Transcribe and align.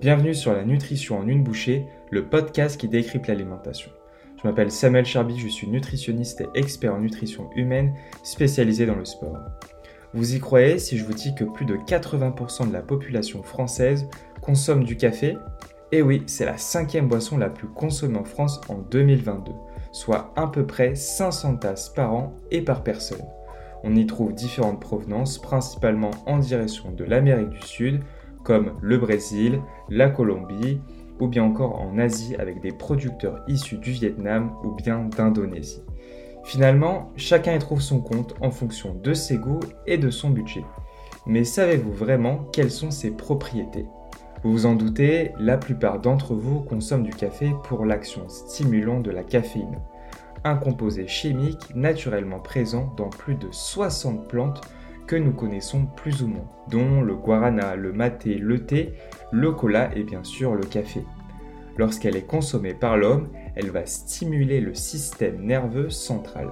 Bienvenue 0.00 0.32
sur 0.32 0.52
la 0.52 0.64
nutrition 0.64 1.18
en 1.18 1.26
une 1.26 1.42
bouchée, 1.42 1.84
le 2.12 2.26
podcast 2.26 2.80
qui 2.80 2.86
décrypte 2.86 3.26
l'alimentation. 3.26 3.90
Je 4.36 4.46
m'appelle 4.46 4.70
Samuel 4.70 5.04
Charby, 5.04 5.36
je 5.36 5.48
suis 5.48 5.66
nutritionniste 5.66 6.40
et 6.40 6.46
expert 6.54 6.94
en 6.94 7.00
nutrition 7.00 7.50
humaine 7.56 7.92
spécialisé 8.22 8.86
dans 8.86 8.94
le 8.94 9.04
sport. 9.04 9.36
Vous 10.14 10.36
y 10.36 10.38
croyez 10.38 10.78
si 10.78 10.98
je 10.98 11.04
vous 11.04 11.14
dis 11.14 11.34
que 11.34 11.42
plus 11.42 11.66
de 11.66 11.74
80% 11.74 12.68
de 12.68 12.72
la 12.72 12.80
population 12.80 13.42
française 13.42 14.08
consomme 14.40 14.84
du 14.84 14.96
café? 14.96 15.36
Et 15.90 16.00
oui, 16.00 16.22
c'est 16.26 16.46
la 16.46 16.58
cinquième 16.58 17.08
boisson 17.08 17.36
la 17.36 17.50
plus 17.50 17.66
consommée 17.66 18.18
en 18.18 18.24
France 18.24 18.60
en 18.68 18.76
2022, 18.78 19.50
soit 19.90 20.32
à 20.36 20.46
peu 20.46 20.64
près 20.64 20.94
500 20.94 21.56
tasses 21.56 21.88
par 21.88 22.14
an 22.14 22.36
et 22.52 22.62
par 22.62 22.84
personne. 22.84 23.26
On 23.82 23.96
y 23.96 24.06
trouve 24.06 24.32
différentes 24.32 24.80
provenances, 24.80 25.40
principalement 25.40 26.12
en 26.26 26.38
direction 26.38 26.92
de 26.92 27.02
l'Amérique 27.02 27.50
du 27.50 27.62
Sud, 27.62 28.00
comme 28.48 28.72
le 28.80 28.96
Brésil, 28.96 29.60
la 29.90 30.08
Colombie, 30.08 30.80
ou 31.20 31.28
bien 31.28 31.44
encore 31.44 31.78
en 31.78 31.98
Asie 31.98 32.34
avec 32.36 32.62
des 32.62 32.72
producteurs 32.72 33.44
issus 33.46 33.76
du 33.76 33.90
Vietnam 33.90 34.52
ou 34.64 34.70
bien 34.70 35.00
d'Indonésie. 35.14 35.82
Finalement, 36.44 37.12
chacun 37.16 37.54
y 37.54 37.58
trouve 37.58 37.82
son 37.82 38.00
compte 38.00 38.34
en 38.40 38.50
fonction 38.50 38.94
de 38.94 39.12
ses 39.12 39.36
goûts 39.36 39.60
et 39.86 39.98
de 39.98 40.08
son 40.08 40.30
budget. 40.30 40.64
Mais 41.26 41.44
savez-vous 41.44 41.92
vraiment 41.92 42.48
quelles 42.50 42.70
sont 42.70 42.90
ses 42.90 43.10
propriétés? 43.10 43.84
Vous 44.42 44.52
vous 44.52 44.66
en 44.66 44.76
doutez, 44.76 45.32
la 45.38 45.58
plupart 45.58 46.00
d'entre 46.00 46.34
vous 46.34 46.60
consomment 46.60 47.02
du 47.02 47.12
café 47.12 47.52
pour 47.64 47.84
l'action 47.84 48.30
stimulante 48.30 49.02
de 49.02 49.10
la 49.10 49.24
caféine 49.24 49.78
un 50.44 50.56
composé 50.56 51.06
chimique 51.06 51.74
naturellement 51.74 52.40
présent 52.40 52.92
dans 52.96 53.08
plus 53.08 53.34
de 53.34 53.48
60 53.50 54.28
plantes 54.28 54.60
que 55.08 55.16
nous 55.16 55.32
connaissons 55.32 55.86
plus 55.96 56.22
ou 56.22 56.28
moins, 56.28 56.48
dont 56.70 57.00
le 57.00 57.16
guarana, 57.16 57.74
le 57.74 57.92
maté, 57.92 58.34
le 58.36 58.64
thé, 58.64 58.92
le 59.32 59.50
cola 59.50 59.90
et 59.96 60.04
bien 60.04 60.22
sûr 60.22 60.54
le 60.54 60.64
café. 60.64 61.02
Lorsqu'elle 61.78 62.16
est 62.16 62.26
consommée 62.26 62.74
par 62.74 62.96
l'homme, 62.96 63.28
elle 63.56 63.70
va 63.70 63.86
stimuler 63.86 64.60
le 64.60 64.74
système 64.74 65.44
nerveux 65.44 65.90
central. 65.90 66.50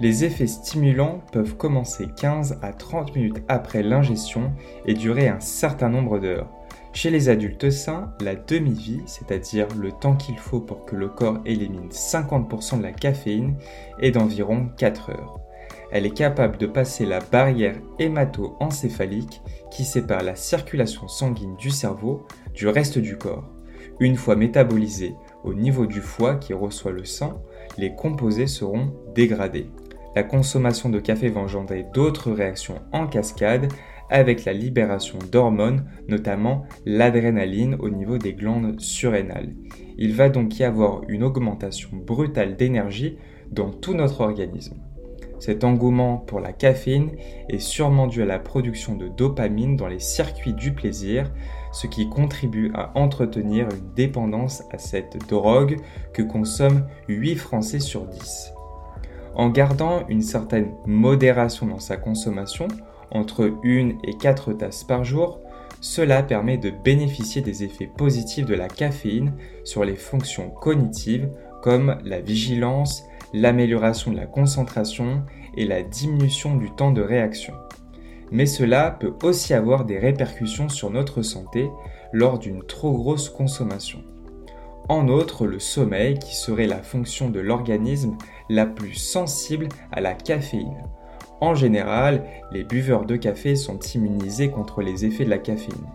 Les 0.00 0.24
effets 0.24 0.46
stimulants 0.46 1.22
peuvent 1.32 1.56
commencer 1.56 2.06
15 2.16 2.60
à 2.62 2.72
30 2.72 3.16
minutes 3.16 3.42
après 3.48 3.82
l'ingestion 3.82 4.52
et 4.84 4.94
durer 4.94 5.28
un 5.28 5.40
certain 5.40 5.88
nombre 5.88 6.18
d'heures. 6.18 6.50
Chez 6.92 7.10
les 7.10 7.28
adultes 7.28 7.70
sains, 7.70 8.12
la 8.20 8.36
demi-vie, 8.36 9.02
c'est-à-dire 9.06 9.66
le 9.76 9.90
temps 9.90 10.16
qu'il 10.16 10.38
faut 10.38 10.60
pour 10.60 10.84
que 10.84 10.96
le 10.96 11.08
corps 11.08 11.40
élimine 11.44 11.88
50% 11.88 12.78
de 12.78 12.82
la 12.82 12.92
caféine, 12.92 13.56
est 13.98 14.12
d'environ 14.12 14.68
4 14.76 15.10
heures. 15.10 15.45
Elle 15.96 16.04
est 16.04 16.10
capable 16.10 16.58
de 16.58 16.66
passer 16.66 17.06
la 17.06 17.20
barrière 17.20 17.80
hémato-encéphalique 17.98 19.40
qui 19.70 19.82
sépare 19.82 20.22
la 20.22 20.36
circulation 20.36 21.08
sanguine 21.08 21.56
du 21.56 21.70
cerveau 21.70 22.26
du 22.52 22.68
reste 22.68 22.98
du 22.98 23.16
corps. 23.16 23.48
Une 23.98 24.16
fois 24.16 24.36
métabolisée 24.36 25.14
au 25.42 25.54
niveau 25.54 25.86
du 25.86 26.02
foie 26.02 26.34
qui 26.34 26.52
reçoit 26.52 26.92
le 26.92 27.06
sang, 27.06 27.42
les 27.78 27.94
composés 27.94 28.46
seront 28.46 28.92
dégradés. 29.14 29.70
La 30.14 30.22
consommation 30.22 30.90
de 30.90 31.00
café 31.00 31.30
va 31.30 31.40
engendrer 31.40 31.86
d'autres 31.94 32.30
réactions 32.30 32.82
en 32.92 33.06
cascade 33.06 33.72
avec 34.10 34.44
la 34.44 34.52
libération 34.52 35.18
d'hormones, 35.32 35.86
notamment 36.08 36.66
l'adrénaline 36.84 37.74
au 37.80 37.88
niveau 37.88 38.18
des 38.18 38.34
glandes 38.34 38.78
surrénales. 38.82 39.54
Il 39.96 40.12
va 40.12 40.28
donc 40.28 40.58
y 40.58 40.64
avoir 40.64 41.04
une 41.08 41.24
augmentation 41.24 41.88
brutale 41.96 42.54
d'énergie 42.54 43.16
dans 43.50 43.70
tout 43.70 43.94
notre 43.94 44.20
organisme. 44.20 44.76
Cet 45.46 45.62
engouement 45.62 46.16
pour 46.16 46.40
la 46.40 46.52
caféine 46.52 47.12
est 47.48 47.60
sûrement 47.60 48.08
dû 48.08 48.20
à 48.20 48.26
la 48.26 48.40
production 48.40 48.96
de 48.96 49.06
dopamine 49.06 49.76
dans 49.76 49.86
les 49.86 50.00
circuits 50.00 50.54
du 50.54 50.72
plaisir, 50.72 51.30
ce 51.70 51.86
qui 51.86 52.08
contribue 52.08 52.72
à 52.74 52.90
entretenir 52.98 53.68
une 53.70 53.94
dépendance 53.94 54.64
à 54.72 54.78
cette 54.78 55.28
drogue 55.28 55.76
que 56.12 56.22
consomment 56.22 56.88
8 57.06 57.36
Français 57.36 57.78
sur 57.78 58.06
10. 58.06 58.54
En 59.36 59.48
gardant 59.48 60.04
une 60.08 60.20
certaine 60.20 60.74
modération 60.84 61.66
dans 61.66 61.78
sa 61.78 61.96
consommation, 61.96 62.66
entre 63.12 63.44
1 63.64 64.00
et 64.02 64.16
4 64.20 64.52
tasses 64.52 64.82
par 64.82 65.04
jour, 65.04 65.38
cela 65.80 66.24
permet 66.24 66.58
de 66.58 66.70
bénéficier 66.70 67.40
des 67.40 67.62
effets 67.62 67.86
positifs 67.96 68.46
de 68.46 68.56
la 68.56 68.66
caféine 68.66 69.32
sur 69.62 69.84
les 69.84 69.94
fonctions 69.94 70.50
cognitives 70.50 71.28
comme 71.62 71.98
la 72.04 72.20
vigilance, 72.20 73.04
l'amélioration 73.36 74.12
de 74.12 74.16
la 74.16 74.24
concentration 74.24 75.22
et 75.58 75.66
la 75.66 75.82
diminution 75.82 76.56
du 76.56 76.70
temps 76.70 76.90
de 76.90 77.02
réaction. 77.02 77.52
Mais 78.30 78.46
cela 78.46 78.90
peut 78.90 79.14
aussi 79.22 79.52
avoir 79.52 79.84
des 79.84 79.98
répercussions 79.98 80.70
sur 80.70 80.90
notre 80.90 81.20
santé 81.20 81.68
lors 82.12 82.38
d'une 82.38 82.62
trop 82.62 82.92
grosse 82.92 83.28
consommation. 83.28 83.98
En 84.88 85.08
outre, 85.08 85.46
le 85.46 85.58
sommeil, 85.58 86.18
qui 86.18 86.34
serait 86.34 86.66
la 86.66 86.78
fonction 86.78 87.28
de 87.28 87.40
l'organisme 87.40 88.16
la 88.48 88.64
plus 88.64 88.94
sensible 88.94 89.68
à 89.92 90.00
la 90.00 90.14
caféine. 90.14 90.84
En 91.42 91.54
général, 91.54 92.24
les 92.52 92.64
buveurs 92.64 93.04
de 93.04 93.16
café 93.16 93.54
sont 93.54 93.78
immunisés 93.78 94.48
contre 94.48 94.80
les 94.80 95.04
effets 95.04 95.26
de 95.26 95.30
la 95.30 95.38
caféine. 95.38 95.86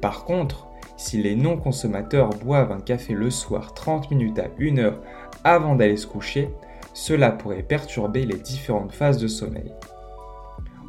Par 0.00 0.24
contre, 0.24 0.66
si 0.96 1.22
les 1.22 1.36
non-consommateurs 1.36 2.30
boivent 2.30 2.72
un 2.72 2.80
café 2.80 3.12
le 3.14 3.30
soir 3.30 3.72
30 3.72 4.10
minutes 4.10 4.40
à 4.40 4.48
1 4.58 4.78
heure 4.78 5.00
avant 5.44 5.76
d'aller 5.76 5.96
se 5.96 6.08
coucher, 6.08 6.50
cela 6.98 7.30
pourrait 7.30 7.62
perturber 7.62 8.26
les 8.26 8.38
différentes 8.38 8.92
phases 8.92 9.18
de 9.18 9.28
sommeil. 9.28 9.72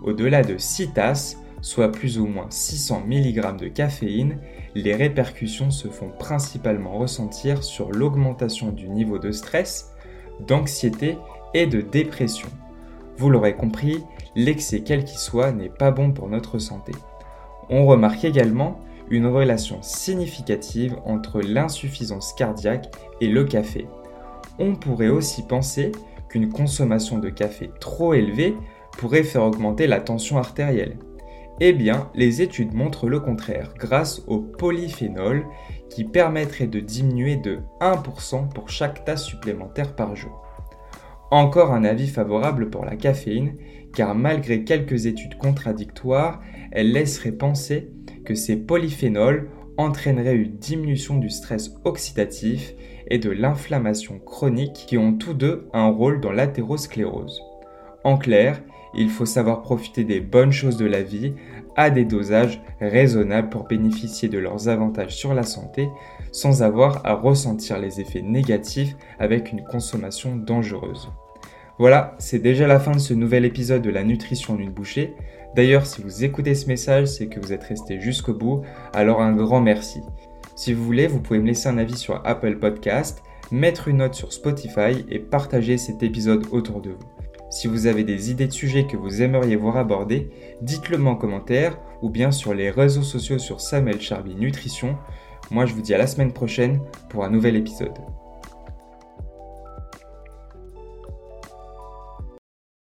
Au-delà 0.02 0.42
de 0.42 0.58
6 0.58 0.94
tasses, 0.94 1.38
soit 1.62 1.92
plus 1.92 2.18
ou 2.18 2.26
moins 2.26 2.48
600 2.50 3.04
mg 3.06 3.58
de 3.58 3.68
caféine, 3.68 4.40
les 4.74 4.96
répercussions 4.96 5.70
se 5.70 5.88
font 5.88 6.10
principalement 6.10 6.98
ressentir 6.98 7.64
sur 7.64 7.92
l'augmentation 7.92 8.72
du 8.72 8.90
niveau 8.90 9.20
de 9.20 9.32
stress, 9.32 9.94
d'anxiété 10.48 11.16
et 11.54 11.68
de 11.68 11.82
dépression. 11.82 12.50
Vous 13.18 13.30
l'aurez 13.30 13.56
compris, 13.56 14.04
l'excès 14.36 14.82
quel 14.82 15.04
qu'il 15.04 15.20
soit 15.20 15.52
n'est 15.52 15.70
pas 15.70 15.92
bon 15.92 16.12
pour 16.12 16.28
notre 16.28 16.58
santé. 16.58 16.94
On 17.70 17.86
remarque 17.86 18.26
également 18.26 18.80
une 19.12 19.28
relation 19.28 19.84
significative 19.84 20.98
entre 21.06 21.40
l'insuffisance 21.42 22.34
cardiaque 22.34 22.90
et 23.22 23.28
le 23.28 23.44
café. 23.44 23.88
On 24.60 24.76
pourrait 24.76 25.10
aussi 25.10 25.44
penser 25.48 25.92
qu'une 26.30 26.50
consommation 26.50 27.18
de 27.18 27.30
café 27.30 27.72
trop 27.80 28.14
élevée 28.14 28.56
pourrait 28.98 29.24
faire 29.24 29.44
augmenter 29.44 29.88
la 29.88 30.02
tension 30.02 30.38
artérielle. 30.38 30.98
Eh 31.62 31.74
bien, 31.74 32.10
les 32.16 32.42
études 32.42 32.74
montrent 32.74 33.08
le 33.08 33.20
contraire 33.20 33.74
grâce 33.78 34.22
au 34.28 34.40
polyphénol 34.40 35.46
qui 35.90 36.04
permettrait 36.04 36.68
de 36.68 36.80
diminuer 36.80 37.36
de 37.36 37.60
1% 37.82 38.50
pour 38.54 38.70
chaque 38.70 39.04
tasse 39.04 39.26
supplémentaire 39.26 39.96
par 39.96 40.16
jour. 40.16 40.46
Encore 41.32 41.74
un 41.74 41.84
avis 41.84 42.08
favorable 42.08 42.70
pour 42.70 42.86
la 42.86 42.96
caféine, 42.96 43.56
car 43.94 44.16
malgré 44.16 44.64
quelques 44.64 45.06
études 45.06 45.38
contradictoires, 45.38 46.42
elle 46.72 46.92
laisserait 46.92 47.32
penser 47.32 47.92
que 48.26 48.36
ces 48.36 48.56
polyphénols 48.56 49.50
entraîneraient 49.80 50.36
une 50.36 50.58
diminution 50.58 51.18
du 51.18 51.30
stress 51.30 51.74
oxydatif 51.86 52.74
et 53.08 53.18
de 53.18 53.30
l'inflammation 53.30 54.20
chronique 54.20 54.86
qui 54.88 54.98
ont 54.98 55.14
tous 55.14 55.34
deux 55.34 55.70
un 55.74 55.88
rôle 55.88 56.20
dans 56.20 56.34
l'athérosclérose. 56.34 57.42
En 58.04 58.18
clair, 58.18 58.62
il 58.94 59.10
faut 59.10 59.26
savoir 59.26 59.62
profiter 59.62 60.04
des 60.04 60.20
bonnes 60.20 60.52
choses 60.52 60.78
de 60.78 60.86
la 60.86 61.02
vie 61.02 61.34
à 61.78 61.90
des 61.90 62.04
dosages 62.04 62.62
raisonnables 62.82 63.50
pour 63.50 63.68
bénéficier 63.68 64.28
de 64.28 64.38
leurs 64.38 64.68
avantages 64.68 65.16
sur 65.16 65.34
la 65.34 65.44
santé 65.44 65.88
sans 66.32 66.62
avoir 66.62 67.06
à 67.06 67.14
ressentir 67.14 67.80
les 67.80 68.02
effets 68.02 68.22
négatifs 68.22 68.96
avec 69.18 69.52
une 69.52 69.64
consommation 69.64 70.36
dangereuse. 70.36 71.10
Voilà, 71.78 72.16
c'est 72.20 72.40
déjà 72.40 72.68
la 72.68 72.80
fin 72.80 72.92
de 72.92 73.00
ce 73.00 73.14
nouvel 73.14 73.46
épisode 73.46 73.82
de 73.82 73.90
la 73.90 74.04
nutrition 74.04 74.56
d'une 74.56 74.72
bouchée. 74.72 75.16
D'ailleurs, 75.56 75.86
si 75.86 76.02
vous 76.02 76.24
écoutez 76.24 76.56
ce 76.56 76.68
message, 76.68 77.08
c'est 77.08 77.28
que 77.28 77.40
vous 77.40 77.54
êtes 77.54 77.64
resté 77.64 78.00
jusqu'au 78.00 78.34
bout, 78.34 78.62
alors 78.94 79.22
un 79.22 79.34
grand 79.34 79.62
merci. 79.62 80.02
Si 80.56 80.74
vous 80.74 80.84
voulez, 80.84 81.08
vous 81.08 81.22
pouvez 81.22 81.40
me 81.40 81.48
laisser 81.48 81.70
un 81.70 81.78
avis 81.78 81.98
sur 81.98 82.22
Apple 82.26 82.60
Podcast, 82.60 83.24
mettre 83.52 83.88
une 83.88 83.98
note 83.98 84.14
sur 84.14 84.34
Spotify 84.34 85.06
et 85.10 85.20
partager 85.20 85.78
cet 85.78 86.04
épisode 86.04 86.46
autour 86.52 86.82
de 86.82 86.92
vous. 86.92 87.10
Si 87.50 87.68
vous 87.68 87.88
avez 87.88 88.04
des 88.04 88.30
idées 88.30 88.48
de 88.48 88.54
sujets 88.54 88.86
que 88.86 88.96
vous 88.96 89.24
aimeriez 89.24 89.56
voir 89.56 89.78
abordés, 89.78 90.30
dites-le 90.62 91.00
moi 91.00 91.14
en 91.14 91.16
commentaire 91.16 91.80
ou 92.04 92.10
bien 92.10 92.32
sur 92.32 92.54
les 92.54 92.70
réseaux 92.70 93.02
sociaux 93.02 93.40
sur 93.40 93.60
Samuel 93.60 94.00
Charby 94.00 94.36
Nutrition. 94.36 94.98
Moi 95.50 95.66
je 95.66 95.74
vous 95.74 95.82
dis 95.82 95.96
à 95.96 95.98
la 95.98 96.06
semaine 96.06 96.32
prochaine 96.32 96.80
pour 97.10 97.24
un 97.24 97.30
nouvel 97.32 97.56
épisode. 97.56 97.98